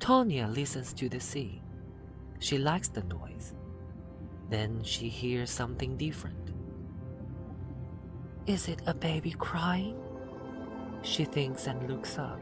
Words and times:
Tonya 0.00 0.52
listens 0.52 0.94
to 0.94 1.10
the 1.10 1.20
sea. 1.20 1.60
She 2.38 2.56
likes 2.56 2.88
the 2.88 3.04
noise. 3.04 3.54
Then 4.48 4.82
she 4.82 5.08
hears 5.08 5.50
something 5.50 5.96
different. 5.98 6.52
Is 8.46 8.66
it 8.66 8.80
a 8.86 8.94
baby 8.94 9.32
crying? 9.32 10.00
She 11.02 11.24
thinks 11.24 11.66
and 11.66 11.88
looks 11.88 12.18
up. 12.18 12.40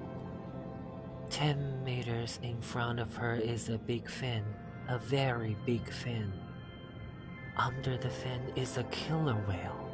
Ten 1.31 1.83
meters 1.85 2.38
in 2.42 2.60
front 2.60 3.01
of 3.01 3.15
her 3.17 3.35
is 3.35 3.69
a 3.69 3.77
big 3.77 4.09
fin, 4.09 4.45
a 4.88 4.99
very 4.99 5.56
big 5.67 5.93
fin. 5.93 6.33
Under 7.56 7.99
the 7.99 8.09
fin 8.09 8.40
is 8.54 8.79
a 8.79 8.85
killer 8.85 9.35
whale. 9.49 9.90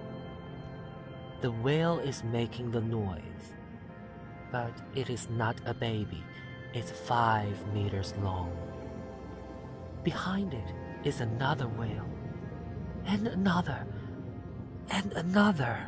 The 1.41 1.51
whale 1.51 1.99
is 1.99 2.23
making 2.25 2.71
the 2.71 2.83
noise, 2.83 3.55
but 4.53 4.73
it 4.95 5.09
is 5.09 5.29
not 5.31 5.57
a 5.65 5.75
baby, 5.75 6.23
it's 6.75 6.91
five 6.91 7.73
meters 7.73 8.15
long. 8.21 8.51
Behind 10.03 10.53
it 10.53 10.75
is 11.05 11.21
another 11.21 11.69
whale, 11.69 12.09
and 13.07 13.29
another, 13.29 13.87
and 14.91 15.13
another. 15.13 15.79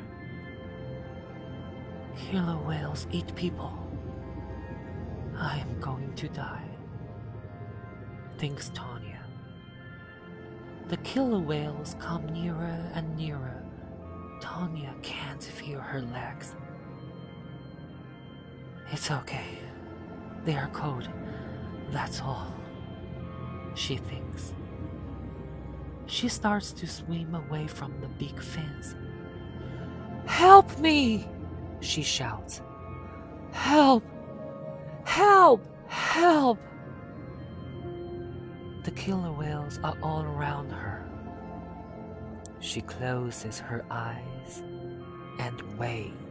Killer 2.16 2.56
whales 2.56 3.06
eat 3.10 3.34
people. 3.34 3.76
I 5.36 5.58
am 5.58 5.80
going 5.80 6.14
to 6.14 6.28
die, 6.28 6.68
thinks 8.38 8.70
Tonya. 8.70 9.18
The 10.88 10.98
killer 10.98 11.40
whales 11.40 11.96
come 11.98 12.26
nearer 12.26 12.90
and 12.94 13.16
nearer. 13.16 13.62
Tonya 14.40 15.02
can't 15.02 15.42
feel 15.42 15.80
her 15.80 16.00
legs. 16.00 16.54
It's 18.92 19.10
okay. 19.10 19.65
They 20.46 20.54
are 20.54 20.70
cold. 20.72 21.08
That's 21.90 22.20
all. 22.20 22.54
She 23.74 23.96
thinks. 23.96 24.54
She 26.06 26.28
starts 26.28 26.70
to 26.74 26.86
swim 26.86 27.34
away 27.34 27.66
from 27.66 27.92
the 28.00 28.06
big 28.06 28.40
fins. 28.40 28.94
Help 30.26 30.78
me! 30.78 31.28
She 31.80 32.02
shouts. 32.02 32.62
Help! 33.50 34.04
Help! 35.04 35.66
Help! 35.88 36.60
The 38.84 38.92
killer 38.92 39.32
whales 39.32 39.80
are 39.82 39.98
all 40.00 40.22
around 40.22 40.70
her. 40.70 41.04
She 42.60 42.82
closes 42.82 43.58
her 43.58 43.84
eyes 43.90 44.62
and 45.40 45.60
waits. 45.76 46.25